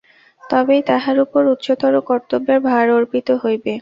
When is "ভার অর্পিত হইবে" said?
2.67-3.69